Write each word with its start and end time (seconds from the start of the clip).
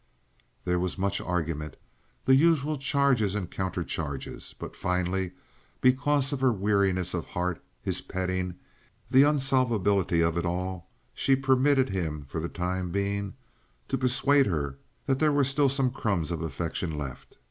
There 0.65 0.79
was 0.79 0.97
much 0.97 1.21
argument—the 1.21 2.35
usual 2.35 2.79
charges 2.79 3.35
and 3.35 3.51
countercharges—but, 3.51 4.75
finally, 4.75 5.33
because 5.79 6.33
of 6.33 6.41
her 6.41 6.51
weariness 6.51 7.13
of 7.13 7.25
heart, 7.27 7.61
his 7.83 8.01
petting, 8.01 8.55
the 9.11 9.21
unsolvability 9.21 10.27
of 10.27 10.39
it 10.39 10.45
all, 10.47 10.89
she 11.13 11.35
permitted 11.35 11.89
him 11.89 12.23
for 12.23 12.39
the 12.39 12.49
time 12.49 12.89
being 12.89 13.35
to 13.89 13.95
persuade 13.95 14.47
her 14.47 14.79
that 15.05 15.19
there 15.19 15.31
were 15.31 15.43
still 15.43 15.69
some 15.69 15.91
crumbs 15.91 16.31
of 16.31 16.41
affection 16.41 16.97
left. 16.97 17.35